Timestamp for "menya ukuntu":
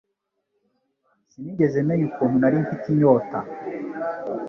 1.87-2.35